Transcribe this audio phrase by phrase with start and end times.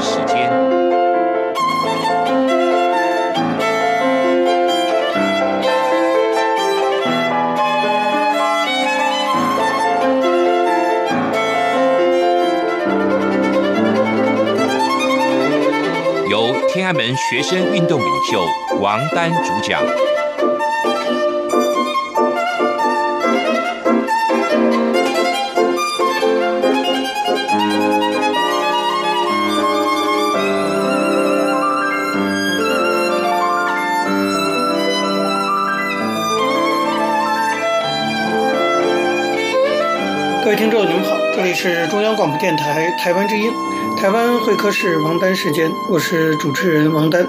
[0.00, 0.50] 时间，
[16.28, 18.44] 由天安门学生运动领袖
[18.80, 19.80] 王丹主讲。
[40.66, 43.52] 听众，你们好，这里是中央广播电台台湾之音，
[43.96, 47.24] 台湾会客室王丹时间，我是主持人王丹。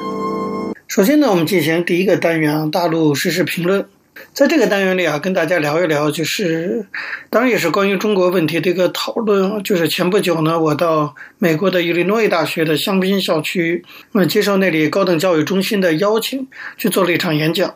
[0.87, 3.85] 首先呢，我们进行第一个单元，大陆时事评论。
[4.33, 6.87] 在这个单元里啊，跟大家聊一聊，就是
[7.29, 9.61] 当然也是关于中国问题的一个讨论。
[9.61, 17.75] 就是前不久呢，我到美国的伊利诺伊大学的香槟校区，嗯，接受那里高等教育中心的邀请，去做了一场演讲。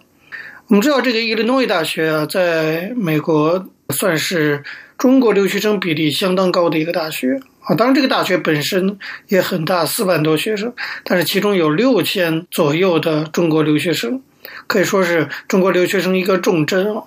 [0.69, 4.63] 我们知道，这个伊利诺伊大学啊，在美国算是。
[4.97, 10.71] 中国留学生比例相当高的一个大学啊，当然这个大学本身也很大，四万多学生，
[11.03, 14.21] 但是其中有六千左右的中国留学生，
[14.67, 17.01] 可以说是中国留学生一个重镇啊。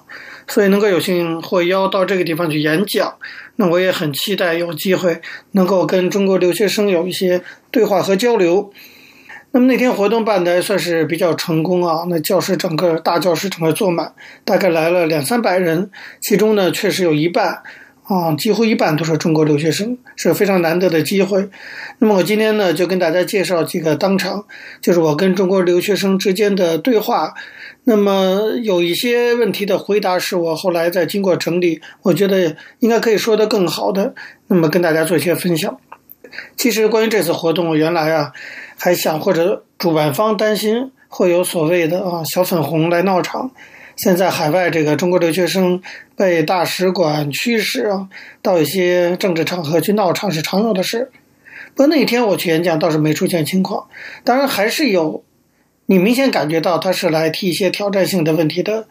[0.48, 3.14] 所以能够有幸获邀到这个地方去演讲，
[3.54, 5.20] 那我也很期待有机会
[5.52, 8.72] 能够跟中国留学生有一些对话和交流。
[9.54, 14.12] 那么那天活动办得还算是比较成功啊，那教室整个大教室整个坐满，
[14.44, 17.62] 大概来了两三百人，其中呢确实有一半。
[18.06, 21.48] 啊，几乎一半都是中国留学生，是非常难得的机会。
[21.98, 24.44] 那么我今天呢，就跟大家介绍几个当场，
[24.82, 27.32] 就是我跟中国留学生之间的对话。
[27.84, 34.14] 那么有一些问题的回答，是我后来在经过整理，我觉得应该可以说得更好的。
[34.48, 35.78] 那么跟大家做一些分享。
[36.58, 38.32] 其实关于这次活动，原来啊
[38.78, 43.50] 还想或者主办方担心会有所谓的啊小粉红来闹场。
[43.96, 45.80] 现在海外这个中国留学生
[46.16, 48.08] 被大使馆驱使啊，
[48.42, 51.12] 到一些政治场合去闹场是常有的事。
[51.76, 53.86] 不过那天我去演讲倒是没出现情况，
[54.24, 55.22] 当然还是有，
[55.86, 58.88] 你明显感觉到他是来提一些挑战性的问题的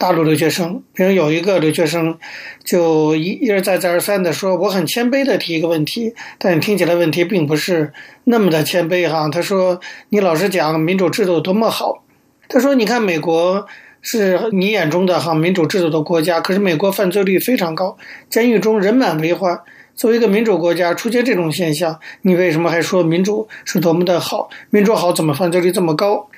[0.00, 0.82] 大陆留学生。
[0.94, 2.18] 比如有一个留学生
[2.64, 7.92] 就一一而再再而三的说，我很谦卑的提一个问题，但听起来问题并不是
[8.24, 9.28] 那么的谦卑哈。
[9.28, 9.78] 他说
[10.08, 12.02] ：“你老实讲，民主制度多么好。”
[12.48, 13.66] 他说：“你看美国。”
[14.02, 17.98] 是你眼中的哈民主制度的国家，可是美国犯罪率非常高，
[18.30, 19.60] 监狱中人满为患。
[19.94, 24.48] 作为一个民主国家，出现这种现象，你为什么还说民主是多么的好？
[24.70, 26.30] 民主好，怎么犯罪率这么高？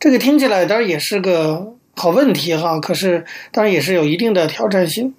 [0.00, 5.14] 这个听起来当然也是个好问题哈，可是当然也是有一定的挑战性。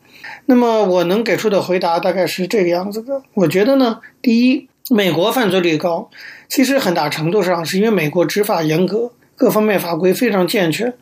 [0.45, 3.21] 那么我能给出的回答大概是这个样子的。
[3.33, 6.09] 我觉得呢，第一，美国犯罪率高，
[6.49, 10.93] 其实很大程度上是因为美国执法严格，各方面法规非常健全。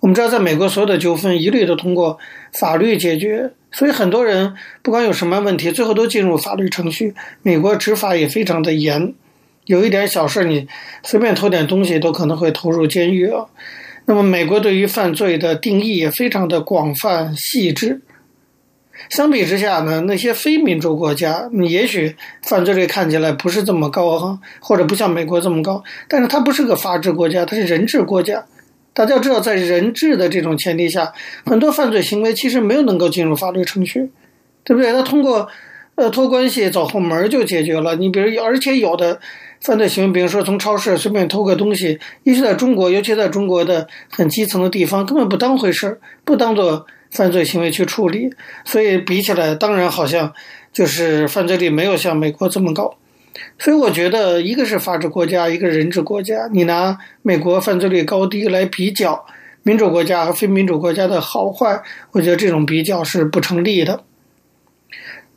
[0.00, 2.18] 我们知道，在美国，所有的纠纷一律都通过
[2.54, 7.14] 法律解决，所以很多人不管有什么问题，最后都进入法律程序。
[7.42, 9.12] 美国执法也非常的严，
[9.66, 10.66] 有一点小事，你
[11.02, 13.44] 随便偷点东西都可能会投入监狱啊。
[14.06, 18.00] 那么，美国对于犯罪的定义也非常的广泛细致。
[19.08, 28.44] 相比之下呢，那些非民主国家，也许犯罪率看起来不是这么高哈，或者不像美国这么高，但是它不是个法治国家，它是人治国家。
[28.92, 31.12] 大家知道，在人治的这种前提下，
[31.46, 34.10] 很多犯罪行为其实没有能够进入法律程序，
[34.64, 34.92] 对不对？
[34.92, 35.48] 他通过
[35.94, 37.96] 呃托关系走后门就解决了。
[37.96, 39.20] 你比如，而且有的
[39.60, 48.30] 犯罪行为，比如说从超市随便偷个东西，尤其在中国，尤其在中国的很基层的地方，根本不当回事儿，不当做犯罪行为去处理。
[48.64, 50.32] 所以比起来，当然好像
[50.72, 52.94] 就是犯罪率没有像美国这么高。
[53.58, 56.48] 所以我觉得，一个是法治国家，一个人治国家。
[56.52, 59.24] 你拿美国犯罪率高低来比较
[59.62, 61.82] 民主国家和非民主国家的好坏，
[62.12, 64.02] 我觉得这种比较是不成立的。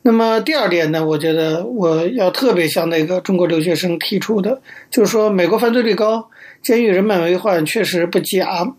[0.06, 4.60] 那么第二点呢，我觉得我要特别向那个中国留学生提出的，
[4.90, 6.28] 就是说美国犯罪率高，
[6.62, 8.70] 监狱人满为患，确实不假。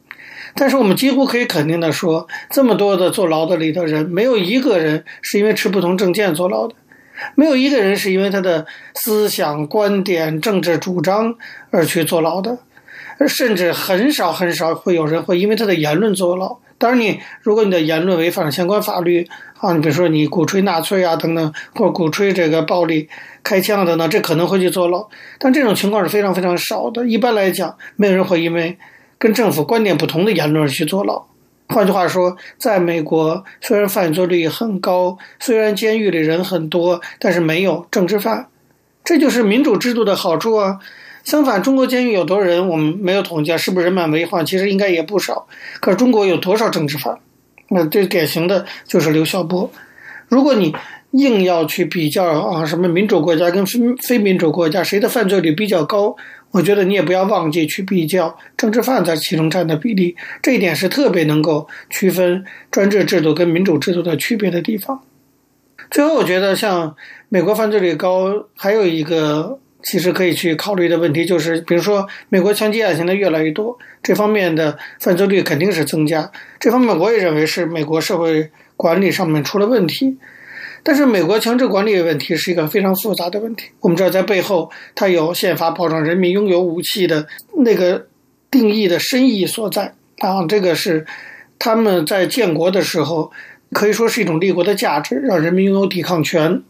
[0.54, 6.76] 但是我们几乎可以肯定的说，这么多的坐牢的里头人，没有一个人是因为持不同政见坐牢的。
[7.34, 11.34] 没有一个人是因为他的思想观点、政治主张
[11.72, 12.60] 而去坐牢的，
[13.28, 16.60] 甚至很少很少会有人会因为他的言论坐牢。
[16.78, 19.28] 当然，你如果你的言论违反了相关法律
[19.60, 23.08] 啊，你比如说你鼓吹纳粹啊等等，或者鼓吹这个暴力、
[23.44, 25.08] 开枪等等，这可能会去坐牢。
[25.40, 27.08] 但这种情况是非常非常少的。
[27.08, 28.78] 一般来讲，没有人会因为
[29.18, 31.26] 跟政府观点不同的言论而去坐牢。
[31.70, 38.48] 换句话说，在美国，虽然犯罪率很高，虽然监狱里人很多，但是没有政治犯，
[39.04, 40.80] 这就是民主制度的好处啊。
[41.26, 44.46] 相反，中国监狱有多少人，我们没有统计，是不是人满为患？
[44.46, 45.48] 其实应该也不少。
[45.82, 47.18] 可是中国有多少政治犯？
[47.70, 49.72] 那最典型的就是刘晓波。
[50.28, 50.76] 如果你
[51.12, 56.16] 硬要去比较啊，什么民主国家跟非非民主国家谁的犯罪率比较高，
[56.52, 60.16] 我觉得你也不要忘记去比较政治犯在其中占的比例。
[60.44, 65.02] 这一点是特别能够区分专制制度跟民主制度的区别的地方。
[65.90, 66.96] 最后，我觉得像
[67.30, 69.58] 美国犯罪率高，还有一个。
[69.86, 76.32] 其实可以去考虑的问题就是，比如说美国枪击案现在越来越多，这方面的犯罪率肯定是增加。
[76.60, 80.18] 这方面我也认为是美国社会管理上面出了问题。
[80.82, 83.70] 但是美国强制管理的问题是一个非常复杂的问题。
[83.80, 87.28] 我们知道在背后它有宪法保障人民拥有武器的
[87.58, 88.08] 那个
[88.50, 91.06] 定义的深意所在啊，这个是
[91.60, 93.32] 他们在建国的时候
[93.72, 96.64] 可以说是一种立国的价值，让人民拥有抵抗权。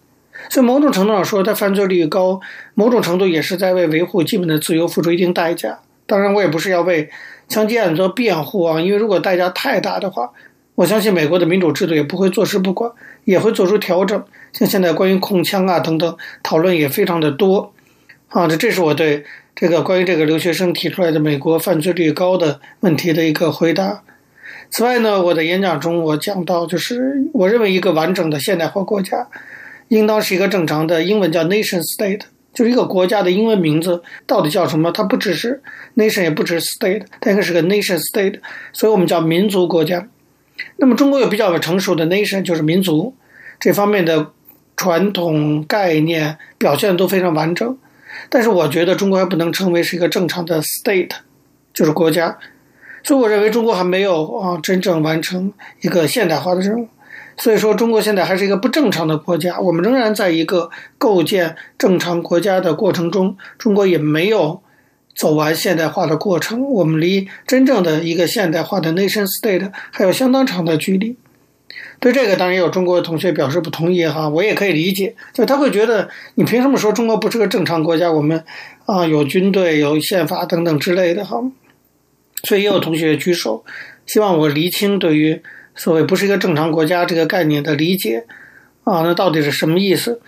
[0.49, 2.39] 所以某种程度上说，它犯罪率高，
[2.73, 5.79] 某种程度也是在为维护基本的自由付出一定代价。
[6.05, 7.09] 当然，我也不是要为
[7.47, 10.31] 枪击案做辩护啊，因为如果代价太大的话，
[10.75, 12.91] 我相信美国的民主制度也不会坐视不管，
[13.23, 14.23] 也会做出调整。
[14.53, 17.73] 像现在关于控枪啊等等讨论也非常的多。
[18.27, 19.23] 啊，这这是我对
[19.55, 24.03] 这个关于这个留学生提出来的美国犯罪率高的问题的一个回答。
[24.69, 29.27] 此外呢，我的演讲中我讲到，就是我认为一个完整的现代化国家。
[29.89, 32.21] 应当是一个正常的英文叫 nation state，
[32.53, 34.91] 就是一个国家的英文名字到底叫什么？
[34.91, 35.61] 它不只是
[35.95, 38.39] nation，也不只是 state，它应该是个 nation state，
[38.73, 40.07] 所以我们叫民族国家。
[40.77, 43.13] 那么中国有比较成熟的 nation，就是民族
[43.59, 44.31] 这方面的
[44.77, 47.77] 传统概念表现都非常完整。
[48.29, 51.11] 但是我觉得中国还不能称为是一个正常的 state，
[51.73, 52.37] 就是国家。
[53.03, 56.87] 所以我认为中国还没有啊真正完成一个现代化的任务。
[57.37, 59.59] 所以说，中国现在还是一个不正常的国家。
[59.59, 64.61] 我们仍然在一个构建正常国家的过程中，中国也没有
[65.13, 66.63] 走完现代化的过程。
[66.71, 71.17] 我们离真正的一个现代化的 nation state 还有相当长的距离。
[71.99, 75.13] 对这个，当然也有中国的同学表示不同意哈，我也可以理解。
[75.33, 78.09] 就他会觉得，你凭什么说中国不是个正常国家？
[78.09, 78.41] 我们
[78.85, 81.41] 啊，有军队、有宪法等等之类的哈。
[82.45, 83.65] 所以也有同学举手，
[84.05, 85.41] 希望我厘清对于。
[85.75, 88.25] 所谓不是一个正常国家这个概念的理解
[88.83, 90.21] 啊，那到底是什么意思？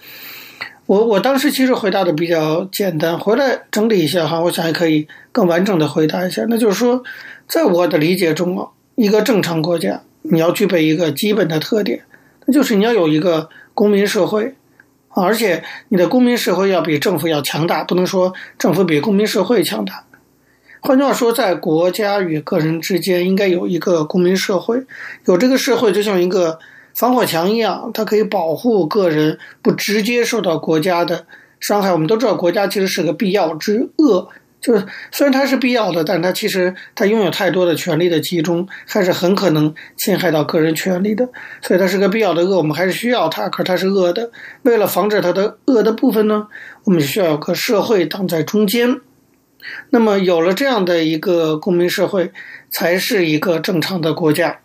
[0.86, 6.46] 我我当时其实回答的比较简单，回来整理一下哈，我想也可以更完整的回答一下。
[6.48, 7.04] 那就是说，
[7.48, 12.04] 在我的理解中啊，一个正常国家你要具备一个基本的特点，
[12.46, 14.56] 那就是你要有一个公民社会，
[15.10, 20.06] 而且你的公民社会要比政府要强大，不能说政府比公民社会强大。
[20.80, 24.82] 换句话说，在国家与个人之间应该有一个公民社会，
[25.26, 26.60] 有这个社会就像一个
[26.96, 31.26] 防火墙一样，它可以保护个人不直接受到国家的
[31.60, 31.92] 伤害。
[31.92, 34.30] 我们都知道，国家其实是个必要之恶，
[34.62, 41.28] 就是虽然它是必要的，但它其实它拥有太多的权力的集中，还是很可能侵害到个人权利的。
[41.62, 44.30] 所以它是个必要的恶，我们还是需要它，可是它是恶的。
[44.62, 46.48] 为了防止它的恶的部分呢，
[46.86, 49.02] 我们需要有个社会挡在中间。
[49.90, 52.32] 那么有了这样的一个公民社会，
[52.70, 54.60] 才是一个正常的国家。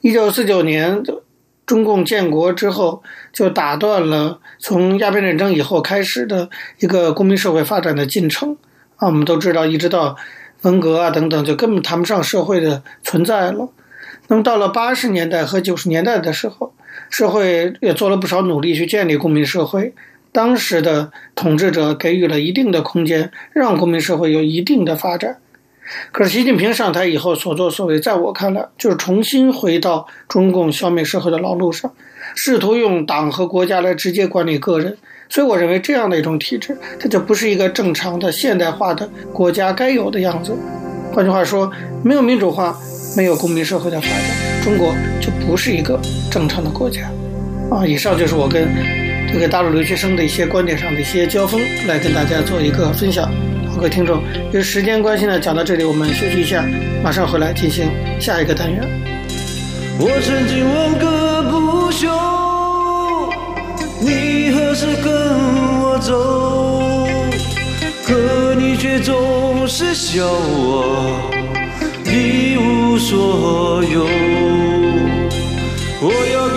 [0.00, 1.02] 一九四九年
[1.66, 3.02] 中共建国之后，
[3.32, 6.48] 就打断了从鸦片战争以后开始的
[6.78, 8.56] 一个公民社会发展的进程。
[8.96, 10.16] 啊，我们都知道，一直到
[10.62, 13.68] 文革啊等等，就根本谈不上社会的存在了。
[14.28, 16.72] 那么到了八十年代和九十年代的时候，
[17.10, 19.92] 社会也做了不少努力去建立公民社会。
[20.34, 25.36] 当时的统治者给予了一定的空间，让公民社会有一定的发展。
[26.10, 31.92] 可是习近平上台以后所作所为，在我看来，就是重新回到中共消灭社会的老路上，
[32.34, 34.96] 试图用党和国家来直接管理个人。
[35.28, 40.52] 所以，我认为这样的一种体制，它就不是一个正常的现代化的国家该有的样子。
[41.12, 41.70] 换句话说，
[42.02, 42.76] 没有民主化，
[43.16, 47.02] 没有公民社会的发展，中国就不是一个正常的国家。
[47.70, 49.03] 啊，以上就是我跟。
[49.34, 53.24] 这个大陆留学生的一些观点上的一些交锋，来跟大家做一个分享。
[53.68, 54.22] 好，各位听众，
[54.52, 56.64] 由于时间关系呢，讲到这里，我们休息一下，
[57.02, 58.80] 马上回来进行下一个单元。
[59.98, 62.08] 我曾经问个不休，
[64.00, 65.12] 你何时跟
[65.82, 67.08] 我走？
[68.06, 71.28] 可你却总是笑我
[72.04, 74.06] 一无所有。
[76.06, 76.53] 我要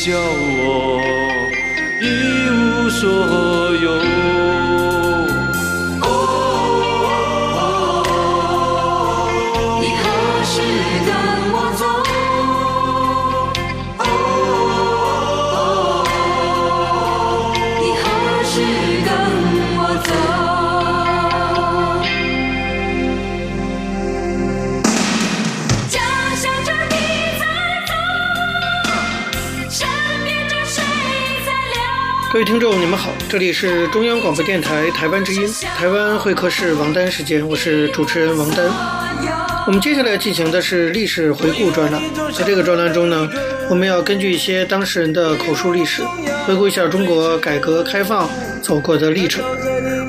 [0.00, 1.50] 笑我
[2.00, 3.67] 一无所
[32.30, 38.66] 各位听众，你们好，这里是中央广播电台台湾之音，台湾会客室王丹时间，我是主持人王丹。
[39.66, 42.02] 我们接下来进行的是历史回顾专栏，
[42.36, 43.26] 在这个专栏中呢，
[43.70, 46.02] 我们要根据一些当事人的口述历史，
[46.46, 48.28] 回顾一下中国改革开放
[48.62, 49.42] 走过的历程。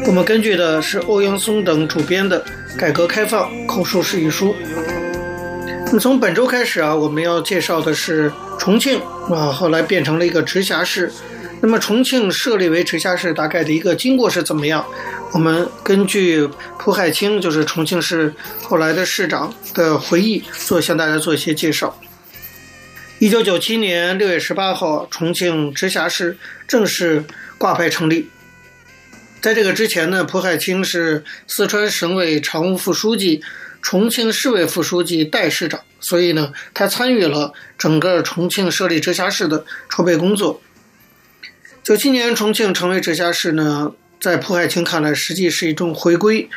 [0.06, 2.44] 我们根据的是欧阳松等主编的
[2.78, 4.54] 《改革开放口述史》一书。
[5.86, 9.00] 那么从本周开始啊，我们要介绍的是重庆
[9.34, 11.10] 啊，后来变成了一个直辖市。
[11.62, 14.86] 那么重庆设立为直辖市，大概的一个经过是怎么样？
[15.34, 16.48] 我们根据
[16.78, 22.00] 蒲海清，就是重庆市后来的市长的回忆，做向大家做一些介绍。
[23.20, 27.26] 一九九七年六月十八号，重庆直辖市正式
[27.58, 28.30] 挂牌成立。
[29.42, 33.42] 在这个之前呢，蒲海清是四川省委常务副书记、
[33.82, 40.62] 重庆市委副书记、代市长，所以呢，他参与了整个重庆设立直辖市的筹备工作。
[41.84, 46.48] 九七年重庆成为直辖市呢，在蒲海清看来，实际是一种回归，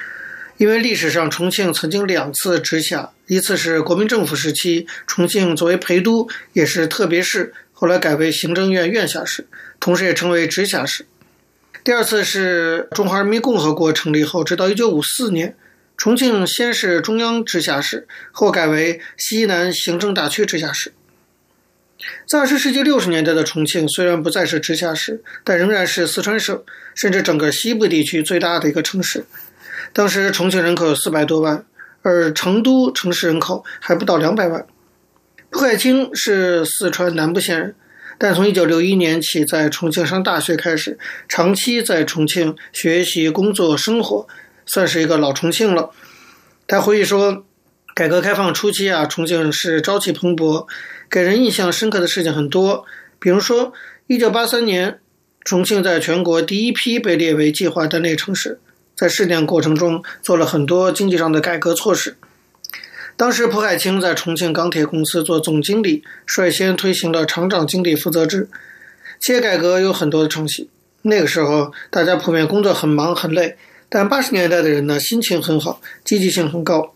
[0.58, 9.46] 因为历史上重庆曾经两次直辖，一次是国民政府时期，重庆作为陪都，也是特别市，后来改为行政院院辖市，
[9.80, 11.06] 同时也成为直辖市。
[11.82, 15.56] 第二次是中华人民共和国成立后，直到一九五四年，
[15.96, 20.92] 重庆先是中央直辖市，后改为西南行政大区直辖市。
[22.26, 26.62] 在二十世纪六十年代的重庆，虽然不再是直辖市，但仍然是四川省
[26.94, 29.24] 甚至整个西部地区最大的一个城市。
[29.92, 31.64] 当时重庆人口有四百多万，
[32.02, 34.66] 而成都城市人口还不到两百万。
[35.50, 37.74] 蒲海清是四川南部县人，
[38.18, 44.26] 但从一九六一年起在重庆上大学开始，长期在重庆学习、工作、生活，
[44.64, 45.90] 算是一个老重庆了。
[46.66, 47.44] 他回忆说，
[47.94, 50.66] 改革开放初期啊，重庆是朝气蓬勃。
[51.10, 52.86] 给人印象深刻的事情很多，
[53.18, 53.74] 比如说，
[54.06, 54.98] 一九八三年，
[55.44, 58.58] 重庆在全国第一批被列为计划单列城市，
[58.96, 62.16] 在试点过程中做了很多经济上的改革措施。
[63.14, 68.48] 当时，蒲海清在重庆钢铁公司做总经理，率先推行了厂长经理负责制。
[69.20, 70.70] 企业改革有很多的成绩。
[71.02, 73.58] 那个时候，大家普遍工作很忙很累，
[73.90, 76.94] 但八十年代的人呢，心情很好，积极性很高。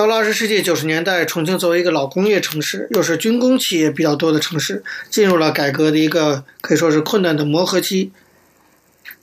[0.00, 8.10] 到了二十世纪九十年代，重庆作为一个老工业城市，又是军工企业比较多的城市，进入了改革的一个可以说是困难的磨合期。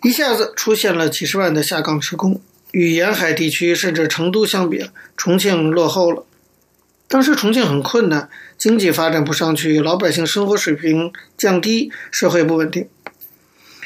[0.04, 2.40] 一下子出现了几十万的下岗职工，
[2.74, 6.24] 与沿海地区甚至成都相比，重庆落后了。
[7.08, 12.88] 当时重庆很困难，经济发展不上去，老百姓生活水平降低，社会不稳定。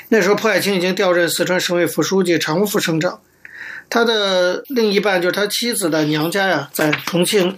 [0.10, 3.22] 那时候，蒲海清已经调任四川省委副书记、常务副省长。
[3.92, 7.58] 他的另一半就是他妻子的娘家呀，在重庆。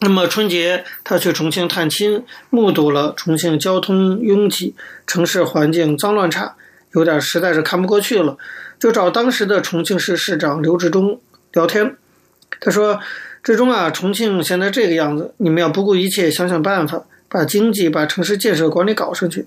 [0.00, 4.74] 那么春节他去重庆探亲，目睹了重庆交通拥挤、
[5.06, 6.56] 城市环境脏乱差，
[6.94, 8.36] 有点实在是看不过去了，
[8.80, 11.20] 就找当时的重庆市市长刘志忠
[11.52, 11.96] 聊天。
[12.58, 12.98] 他说
[13.44, 19.46] ：“志忠啊，重庆现在这个样子，你们要不顾一切想想办法，把经济、把城市建设管理搞上去。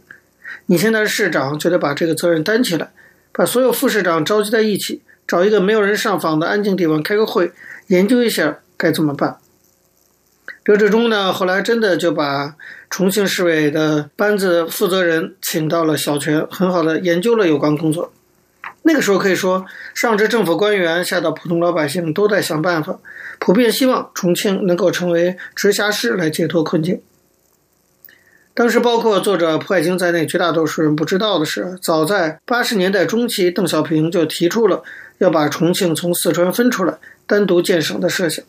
[0.68, 2.90] 你现在是市长，就得把这个责任担起来，
[3.34, 7.52] 把所有副市长召集在一起。”找一个没有人上访的安静地方开个会，
[7.88, 9.38] 研究一下该怎么办。
[10.66, 12.56] 刘志忠呢，后来真的就把
[12.90, 18.14] 重庆市委的班子负责人请到了小泉，很好的研究了有关工作。
[18.84, 23.00] 那个时候可以说，上至政府官员，下到普通老百姓，都在想办法，
[23.40, 27.02] 普遍希望重庆能够成为直辖市来解脱困境。
[28.54, 34.84] 当时，包括作者蒲海清在内，绝大多数人不知道的是，早在八十年代中期，邓小平就提出了
[35.24, 38.44] 要把重庆从四川分出来，单独建省的设想。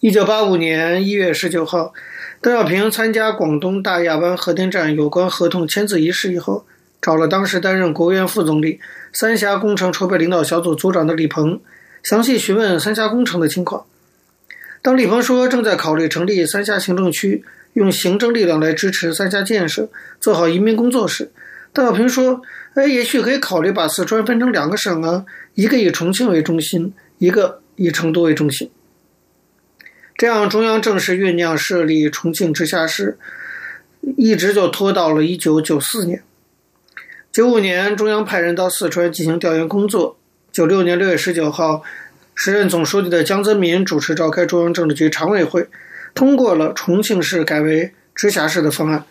[0.00, 1.92] 一九八五年一月十九号，
[2.40, 6.64] 邓小平参加广东大亚湾核电站有关合同签字仪式以后，
[7.02, 8.80] 找了当时担任国务院副总理、
[9.12, 11.60] 三峡工程筹备领导小组组长的李鹏，
[12.02, 13.84] 详细询问三峡工程的情况。
[14.80, 17.44] 当李鹏说正在考虑成立三峡行政区。
[17.74, 19.88] 用行政力量来支持三峡建设，
[20.20, 21.30] 做好移民工作时，
[21.72, 22.42] 邓小平说
[22.74, 25.24] ：“哎，也许可以考虑把四川分成两个省啊，
[25.54, 28.70] 一个以重庆为中心，一个以成都为中心。
[30.16, 33.18] 这样中央正式酝酿设立重庆直辖市，
[34.16, 36.22] 一直就拖到了一九九四年。
[37.32, 40.18] 九五年，中央派人到四川进行调研工作。
[40.52, 41.82] 九六年六月十九号，
[42.34, 45.68] 时任总书记的江泽民主持召开中央政治局常委会。”
[46.14, 49.06] 通过了重庆市改为直辖市的方案。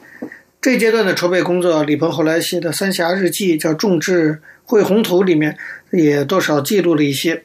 [0.62, 5.58] 这阶段的筹备工作，李鹏后来写的《三峡日记》叫《众志绘宏图》里面
[5.90, 7.42] 也多少记录了一些。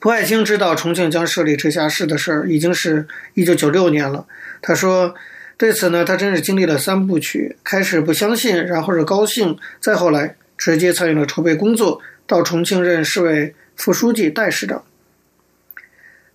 [0.00, 4.26] 蒲海清知道重庆将设立直辖市的事儿，已经是一九九六年了。
[4.60, 5.14] 他说
[5.56, 14.84] ：“对此呢，他真是经历了三部曲：开始不相信，然后是高兴，再后来直接参与了筹备工作，到重庆任市委副书记、代市长。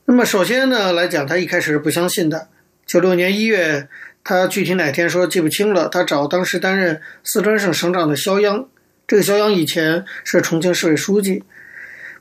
[0.06, 2.48] 那么首先呢，来讲他一开始是不相信的。
[2.86, 3.90] 九六年一月，
[4.30, 5.88] 他具体哪天说记不清了。
[5.88, 8.68] 他找当时担任四川省省长的肖央，
[9.08, 11.44] 这个肖央以前是重庆市委书记。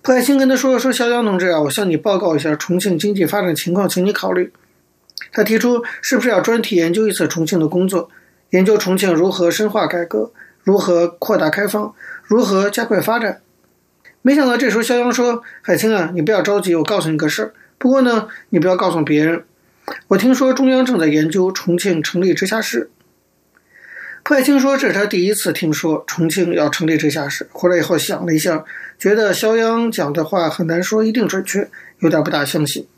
[0.03, 4.53] 蒲爱清跟他说：“说肖央同志啊，我向你报告一下重庆经济发展情况，请你考虑。”
[5.35, 8.09] 他提出是不是要专题研究一次重庆的工作，
[8.51, 10.31] 研究重庆如何深化改革，
[10.63, 13.41] 如何扩大开放，如何加快发展。
[14.23, 17.53] 没想到这时候肖央说：“海清啊，你不要着急，我告诉你个事儿。
[17.79, 19.43] 不过呢，你不要告诉别人。
[20.09, 22.91] 我听说中央正在研究重庆成立直辖市。”
[24.25, 27.49] 蒲爱清说：“这是他第一次听说重庆要成立直辖市。
[27.53, 28.65] 回来以后想了一下，
[28.99, 32.89] 觉得肖央讲的话很难说一定准确，有点不大相信。”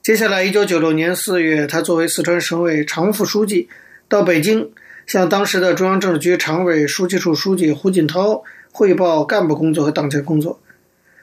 [0.00, 3.68] 接下来，一九九六年四月，他作为四川省委常务副书记
[4.08, 4.70] 到北京，
[5.06, 10.60] 向当时的中央政治局常委书记处书记胡锦涛汇报干部工作和党建工作。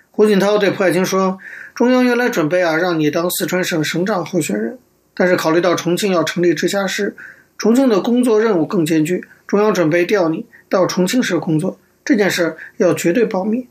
[0.09, 1.39] 胡锦涛对蒲爱清说
[1.73, 4.77] ：“中央原来准备啊，让你当四川省省长候选人，
[5.13, 7.15] 但是考虑到重庆要成立直辖市，
[7.57, 13.67] 重庆的工作任务更艰巨，中央准备调你到重庆市工作，这件事要绝对保密。”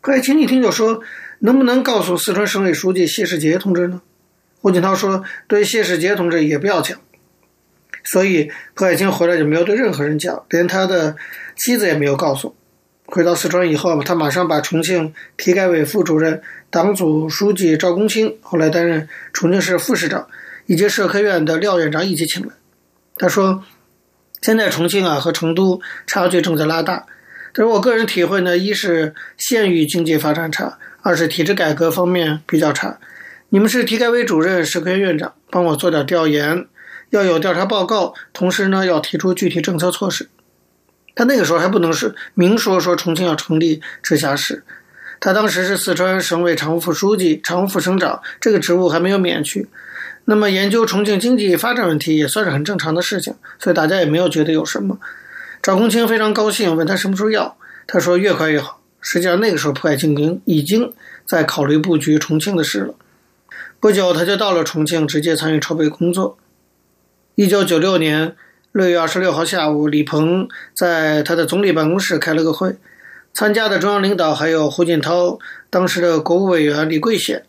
[0.00, 1.00] 蒲爱清一听就说
[1.40, 4.02] ：“能不能告诉四川省委书记谢世杰同志呢？”
[4.60, 6.98] 胡锦涛说：“对谢世杰同志也不要讲。”
[8.02, 11.14] 所以蒲爱清回来就没有对任何人讲，连他的
[11.54, 12.56] 妻子也没有告诉。
[13.14, 16.40] 回到四川以后，他马上把重庆体改委副主任、
[16.70, 20.26] 党组书记赵公清，后来担任重庆市副市长，
[20.64, 22.48] 以及社科院的廖院长一起请来。
[23.18, 23.62] 他说
[24.40, 27.04] ：“现在重庆啊和成都差距正在拉大，
[27.52, 32.98] 但是我个人体会呢，一是县域经济发展差，二是体制改革方面比较差。”
[33.50, 36.66] 你们是体改委主任、社科院院长，帮我做点调研，
[37.10, 40.30] 要有调查报告，同时呢要提出具体政策措施。
[41.14, 44.64] 他那个时候还不能是明说说重庆要成立直辖市，
[45.20, 49.68] 他当时是四川省委常务副书记、常务副省长，这个职务还没有免去。
[50.24, 54.98] 那么研究重庆经济发展问题也算是很正常的事情，所以大家也没有觉得有什么。
[55.60, 58.80] 赵公清非常高兴，问他什么时候要，他说越快越好。
[59.00, 60.92] 实际上那个时候蒲爱清已经
[61.26, 62.94] 在考虑布局重庆的事了。
[63.80, 66.38] 不久，他就到了重庆，直接参与筹备工作。
[67.34, 68.36] 一九九六年
[68.72, 72.74] 六月二十六号下午，李鹏在他的总理办公室开了个会，
[73.34, 77.44] 参加的中央领导还有胡锦涛、当时的国务委员李桂显、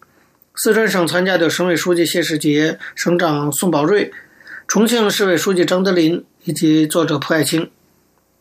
[0.53, 4.11] 四川省参加的省委书记谢世杰、省长宋宝瑞、
[4.67, 7.71] 重庆市委书记张德林以及作者蒲爱清。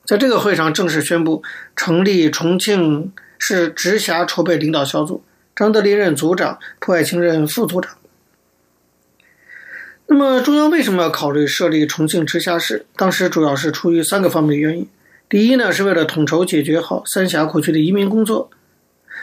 [0.04, 1.44] 在这个会上，正式宣布
[1.76, 5.22] 成立重庆市直辖筹备领导小组。
[5.54, 7.96] 张德林任组长，蒲爱清任副组长。
[10.06, 12.84] 那么，中央为什么要考虑设立重庆直辖市？
[12.96, 14.86] 当时主要是出于三个方面原因。
[15.28, 18.50] 第一呢，是为了统筹解决好三峡库区的移民工作。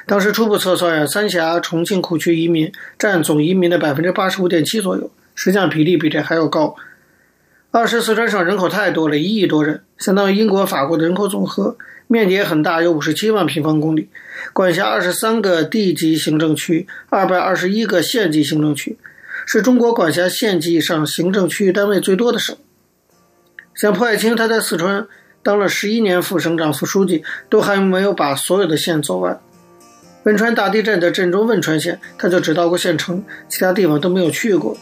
[0.07, 6.75] 当时初步测算呀，三峡、重庆库区移民占总移民的百分之八十五点七左右，实际上比例比这还要高。
[7.71, 11.77] 二是四川省人口太多了，一亿多人，相当于英国、法国的人口总和。
[12.07, 14.09] 面积也很大，有五十七万平方公里，
[14.51, 18.97] 管辖二十三个地级行政区，二百二十一个县级行政区，
[19.51, 22.55] 是中国管辖县级以上行政区域单位最多的省。
[23.73, 25.07] 像蒲爱清，他在四川
[25.41, 29.41] 当了十一年副省长、副书记，都还没有把所有的县走完。
[30.25, 34.77] 汶川大地震的震中汶川县，他就只到过县城，其他地方都没有去过。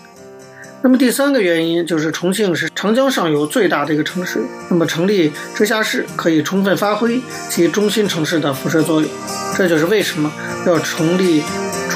[0.81, 9.09] 那么第三个原因就是重庆是长江上游最大的一个城市，那么成立直辖市可以充分发挥其中心城市的辐射作用，
[9.55, 10.29] 这就是为什么
[10.65, 11.41] 要成立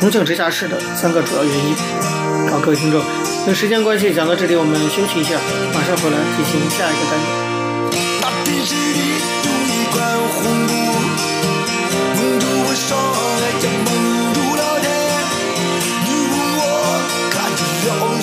[0.02, 1.76] 重庆直辖市的三个主要原因。
[2.50, 3.00] 好，各位听众，
[3.46, 5.38] 因时间关系讲到这里，我们休息一下，
[5.76, 7.30] 马上回来进行下一个单元。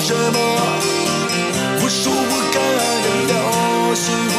[0.00, 0.38] 什么？
[1.80, 2.56] 我说我感
[3.04, 3.32] 觉到
[3.94, 4.34] 幸福，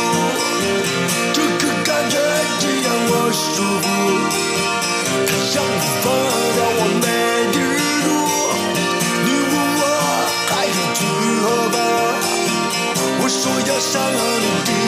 [1.32, 2.18] 这个感觉
[2.60, 3.88] 只让我舒服。
[13.80, 14.10] 方？
[14.12, 14.79] 我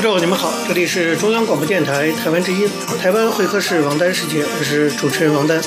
[0.00, 2.66] 听众，你们好，这里是中央广播电台台湾之音，
[2.98, 5.60] 台湾会客室王丹世界，我是主持人王丹。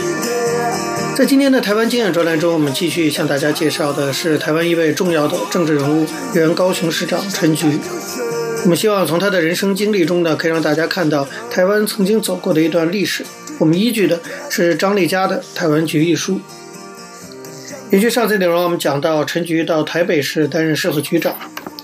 [1.16, 7.80] 在今天的台湾经验专栏中，我们继续向大家介绍的是台湾一位重要的政治人物，原高雄市长陈菊。
[8.64, 13.24] 我们希望从他的人生经历中呢，可以让大家看到台湾曾经走过的一段历史。
[13.60, 14.20] 我们依据的
[14.50, 16.42] 是张丽佳的《台湾局》一书。
[17.92, 21.36] 延续上次内容，我们讲到陈菊到台北市担任社会局长，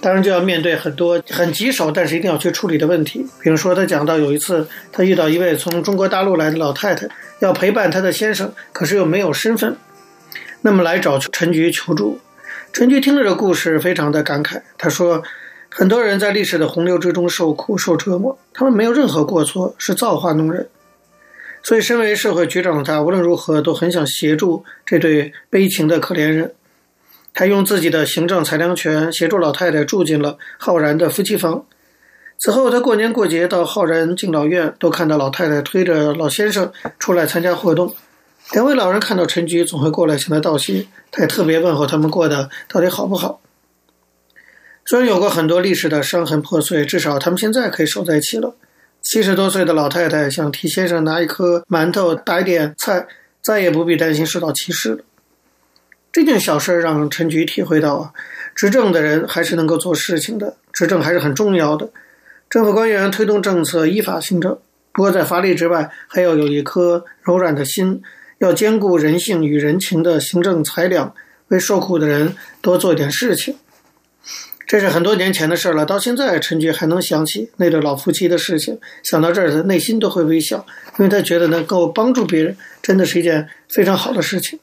[0.01, 3.25] 当然就要面对很多很棘手，但是一定要去处理的问题。
[3.41, 7.07] 比如说，他讲到有一次他遇到一位从中国大陆来的老太太，
[7.39, 9.75] 要陪伴她的先生，可是又没有身份，
[10.61, 12.19] 那么来找陈菊求助。
[12.71, 14.61] 陈菊听了这故事，非常的感慨。
[14.77, 15.21] 他说，
[15.69, 20.69] 很多人在历史的洪流之中受苦受折磨，他们没有任何过错，是造化弄人。
[21.61, 26.53] 所以，身为社会局长的他，无论如何都很想协助这对悲情的可怜人。
[27.39, 31.65] 他用自己的行政裁量权协助老太太住进了浩然的夫妻房。
[32.37, 37.95] 此后，他过年过节到浩然敬老院，都看到老太太推着老先生出来参加活动。
[38.51, 40.85] 两位老人看到陈菊，总会过来向他道谢。
[41.11, 43.39] 他也特别问候他们过得到底好不好。
[44.83, 48.53] 虽然有过很多历史的伤痕破碎，至少他们现在可以守在一起了。
[49.01, 53.07] 七十多岁的老太太想替先生拿一颗馒头打一点菜，
[53.41, 55.03] 再也不必担心受到歧视了。
[56.11, 58.11] 这件小事让陈菊体会到啊，
[58.55, 61.89] 执政的人还是能够做事情的，执政还是很重要的。
[62.49, 64.57] 政府官员推动政策，依法行政，
[64.91, 68.01] 不过在法律之外，还要有一颗柔软的心，
[68.39, 71.13] 要兼顾人性与人情的行政裁量，
[71.49, 73.55] 为受苦的人多做一点事情。
[74.65, 80.65] 这是很多年前的事了，到现在陈菊还能想起那对老夫妻的事情，想到这儿，他内心都会微笑，
[80.97, 84.59] 因为他觉得能够帮助别人，真的是一件非常好的事情。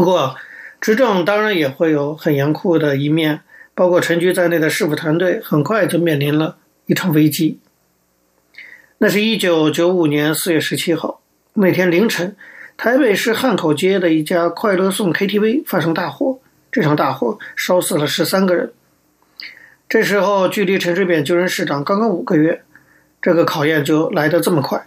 [0.00, 0.34] 不过，
[0.80, 3.42] 执政当然也会有很严酷的一面，
[3.74, 7.60] 包括陈菊在内的市府团队很快就面临了一场危机。
[8.96, 11.20] 那是一九九五年四月十七号
[11.52, 12.34] 那天凌晨，
[12.78, 16.38] 台北市汉口街的一家快乐颂 KTV 发生大火。
[16.72, 18.72] 这场大火烧死了十三个人。
[19.86, 22.62] 这时候距离陈水扁就任市长刚刚五个月，
[23.20, 24.86] 这个考验就来得这么快。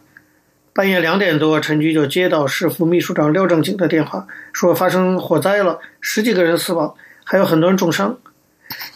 [0.74, 8.18] 半夜两点多，陈局就接到市副秘书长廖正景的电话，说发生火灾了，十几个人死亡，还有很多人重伤。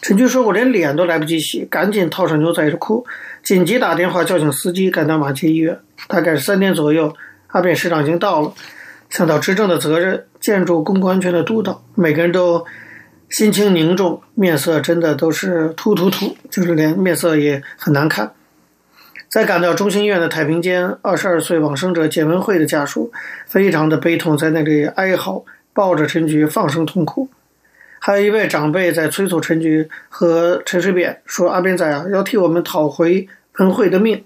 [0.02, 3.06] 陈局说：“我连脸都来不及洗，赶紧套上牛仔裤，
[3.44, 5.78] 紧急打电话叫醒司机赶到马街医院。
[6.08, 7.14] 大概是三点左右，
[7.48, 8.52] 阿扁市长已经到了。”
[9.08, 12.66] 想到执政的责任，建筑公共安全的督导，每个人都
[13.30, 18.32] 心情凝重，面色真的都是突突突，就是连面色也很难看。
[19.28, 23.12] 在赶到中心医院的太平间，二十二岁往生者简文慧的家属
[23.46, 27.28] 非常的悲痛，在那里哀嚎，抱着陈菊放声痛哭。
[28.00, 34.24] 还有一位长辈在催促陈菊和陈水扁说：“阿扁仔啊，要替我们讨回文慧的命。”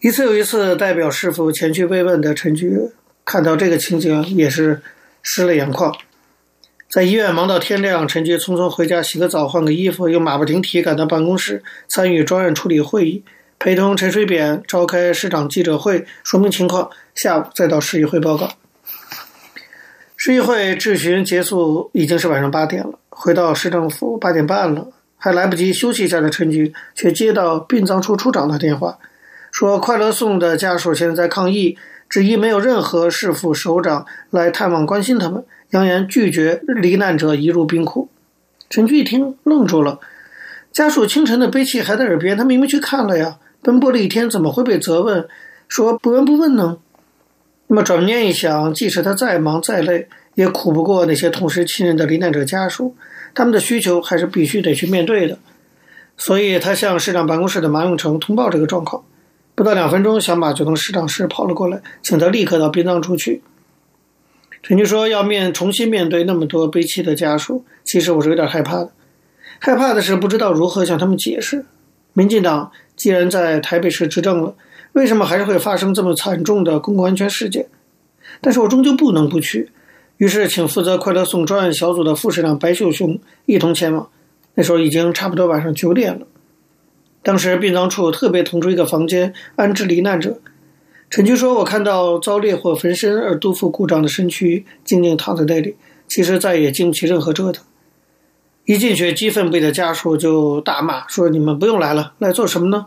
[0.00, 2.90] 一次又一次代表师傅前去慰问的陈菊。
[3.24, 4.80] 看到这个情景，也是
[5.22, 5.94] 湿了眼眶。
[6.90, 13.22] 在医院忙到天亮，陈菊匆匆回家洗个澡、换个衣服，又马不停蹄赶到办公室参与专案处理会议，
[13.62, 16.88] 陪同陈水扁召开市长记者会，说明情况。
[17.14, 18.48] 下午再到市议会报告。
[20.16, 22.98] 市议会质询结束，已经是晚上八点了。
[23.10, 28.98] 回到市政府八点半了，还来不及休息一下的陈局，却接到殡葬处处长的电话，
[29.52, 31.76] 说快乐颂的家属现在在抗议。
[32.08, 38.08] 质疑没有任何市府首长来探望关心他们，扬言拒绝罹难者移入冰库。
[38.70, 40.00] 陈局一听愣住了，
[40.72, 45.28] 家属清晨的悲泣还在耳边，他明明去看了呀，奔波了一天，怎么会被责问
[45.68, 46.78] 说不闻不问呢？
[47.66, 52.96] 那么转念一想，即使他再忙再累，也苦不过那些痛失亲人的罹难者家属，
[53.34, 55.38] 他们的需求还是必须得去面对的。
[56.16, 59.04] 所以他向市长办公室的马永成通报这个状况。
[59.54, 63.42] 不到两分钟，小马就从市长室跑了过来，请他立刻到殡葬处去。
[64.62, 68.90] 陈局说：“要面重新面对那么多悲戚的家属，其实我是有点害怕的。
[69.58, 71.64] 害怕的是不知道如何向他们解释。
[72.12, 72.70] 民进党
[73.00, 74.54] 既然在台北市执政了，
[74.92, 77.66] 为什么还是会发生这么惨重的公共安全事件？
[78.42, 79.70] 但是我终究不能不去。
[80.18, 84.10] 于是，请负责快乐颂专案小组的副市长白秀雄一同前往。
[84.54, 86.26] 那时候已经差不多晚上九点了。”
[87.24, 90.38] 当时殡葬处特别腾出一个房间安置罹难者。
[91.08, 95.74] 陈局说：“我看到遭烈火焚身而肚腹故障的身躯，静静躺在那里，
[96.06, 97.64] 其实再也经不起任何折腾。
[98.64, 102.86] 一进去，激愤不已的家属就大骂说：‘你们不用来了，来做什么呢？’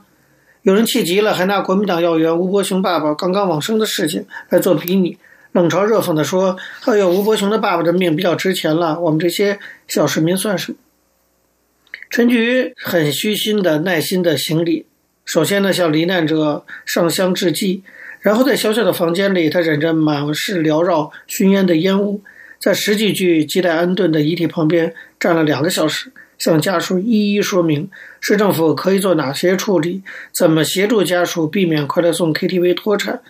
[0.63, 5.17] 有人气急了，还拿国民党要员吴伯雄爸爸刚刚往生的事情来做比拟，
[5.51, 6.55] 冷嘲热讽地说
[6.85, 10.77] ：‘哎呦，吴伯雄的爸爸的命比较值钱了，我们这些小市民算什么？’
[12.09, 14.85] 陈菊很虚心的、耐心的行礼。
[15.25, 17.83] 首先呢，向罹难者上香致祭，
[18.21, 22.21] 然后在小小的房间里，他忍着满室缭绕熏烟的烟雾，
[22.63, 30.01] 在十几具亟待安顿的遗体旁边站了两个小时，向家属一一说明市政府可以做哪些处理，
[30.33, 33.21] 怎么协助家属避免快乐颂 KTV 脱产。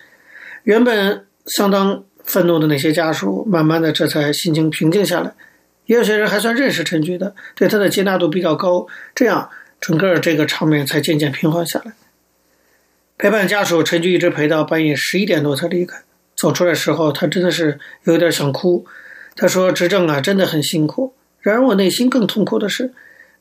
[0.62, 5.32] 原本相当愤怒的那些家属，慢慢的这才心情平静下来。
[5.86, 11.94] 也有些人还算认识陈局的，对他的接纳度比较高，这样整个这个场面才渐渐平缓下来。
[13.18, 15.96] 陪伴家属，陈局一直陪到半夜十一点多才离开。
[16.36, 18.86] 走出来时候，他真的是有点想哭。
[19.36, 21.14] 他说：“执政啊，真的很辛苦。
[21.40, 22.92] 然而我内心更痛苦的是，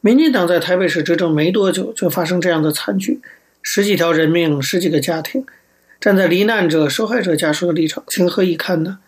[0.02, 3.22] 民进党在台北市执政没多久，就发生这样的惨剧，
[3.62, 5.46] 十几条人命，十几个家庭。
[6.00, 9.00] 站在罹难者、受害者家属的立场，情何以堪呢？”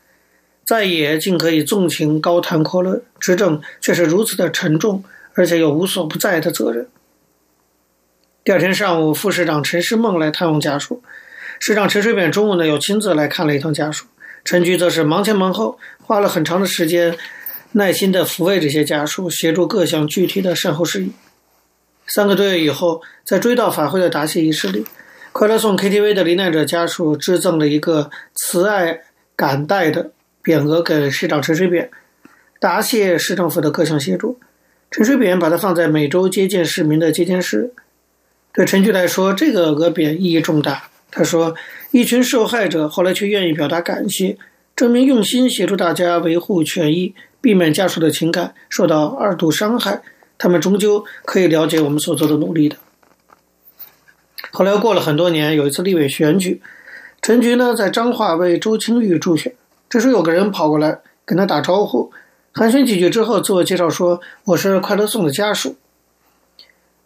[0.66, 5.04] 在野竟可以纵情高谈阔论，执政却是如此的沉重，
[5.36, 6.88] 而且有无所不在的责任。
[8.44, 11.04] 第二天上午，副市长陈世孟来探望家属，
[11.60, 14.08] 市长陈水扁中午呢又亲自来看了一趟家属，
[14.46, 17.18] 陈菊则是忙前忙后，花了很长的时间，
[17.74, 21.12] 耐心地抚慰这些家属，协助各项具体的善后事宜。
[22.08, 24.86] 三个多月以后，在追悼法会的答谢仪式里，
[25.32, 29.02] 快乐颂 KTV 的罹难者家属致赠了一个慈爱
[29.36, 30.12] 感戴的。
[30.44, 31.90] 匾额给市长陈水扁，
[32.60, 34.40] 答谢市政府的各项协助。
[34.92, 37.74] 陈水扁把它放在每周接见市民的接见室。
[38.54, 40.90] 对陈菊来说，这个额匾意义重大。
[41.16, 41.56] 他说
[41.92, 44.38] ：“一群受害者后来却愿意表达感谢，
[44.76, 50.02] 证明用心协助大家维护权益，避免家属的情感受到二度伤害。
[50.38, 52.76] 他们终究可以了解我们所做的努力的。”
[54.52, 56.62] 后来过了很多年，有一次立委选举，
[57.22, 59.56] 陈菊呢在彰化为周清玉助选。
[59.88, 62.12] 这时有个人跑过来跟他打招呼，
[62.52, 65.78] 寒暄几句之后，自我介绍说：“我是快乐颂的家属。”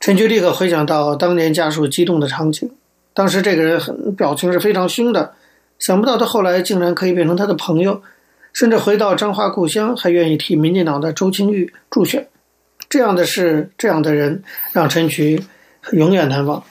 [0.01, 2.71] 陈菊立刻回想到当年家属激动的场景，
[3.19, 5.33] 当时这个人很表情是非常凶的，
[5.77, 8.01] 想不到他后来竟然可以变成他的朋友，
[8.53, 12.29] 甚至回到彰化故乡还愿意替民进党的周清玉助选。
[12.87, 15.43] 这样的事，这样的人，让陈菊
[15.91, 16.63] 永远难忘。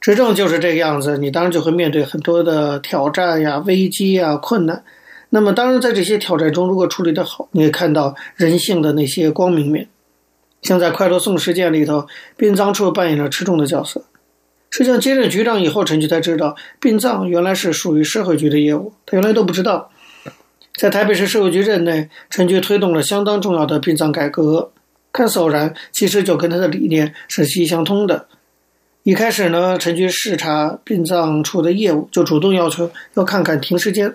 [0.00, 4.84] 执政就是这个样子，你当然就会面对很多的挑战呀、危机呀、困难。
[5.30, 9.88] 那么，当然，在这些挑战中，如果处理得好，你会看到人性的那些光明面。
[10.62, 14.04] 像在快乐颂事件里头，殡葬处扮演了吃重的角色。
[14.70, 19.90] 实际上，接任局长以后，陈菊才知道，殡葬原来是属于社会局的业务，他原来都不知道。
[20.76, 24.70] 在台北市社会局任内，陈菊推动了相当重要的殡葬改革。
[25.12, 28.26] 看似偶然，其实就跟他的理念是息息相通的。
[29.02, 34.14] 一开始呢，陈菊视察殡葬处的业务，就主动要求要看看停尸间。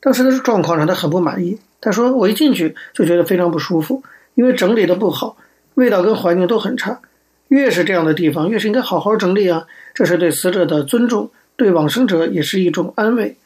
[0.00, 1.58] 当时的状况让他很不满意。
[1.82, 4.02] 他说：“我一进去就觉得非常不舒服，
[4.34, 5.36] 因为整理的不好，
[5.74, 7.00] 味道跟环境都很差。
[7.48, 9.66] 越是这样的地方，越是应该好好整理啊！
[9.94, 13.36] 这是对死者的尊重，对往生者也是一种安慰。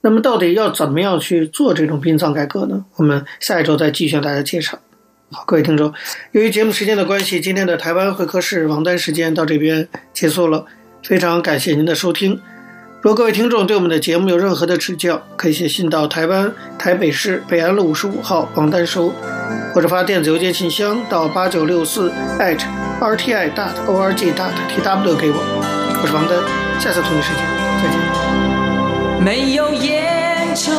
[0.00, 2.84] 那么，到底要怎么样去做这种殡葬改革呢？
[2.96, 4.78] 我们下一周再继续向大家介绍。
[5.30, 5.92] 好，各位听众，
[6.32, 10.66] 由于节目时间的关系，今天的台湾会客室王丹时间到这边结束了。
[11.02, 12.40] 非常感谢您的收听。”
[13.04, 19.12] 如果各位听众对我们的节目有任何的指教，可以写信到台湾台北市北安路五十五号王丹收，
[19.74, 22.58] 或者发电子邮件信箱到八九六四 at
[23.02, 25.36] rti dot org dot tw 给我。
[26.02, 26.38] 我是王丹，
[26.80, 27.44] 下次同一时间
[27.82, 29.22] 再见。
[29.22, 30.72] 没有烟抽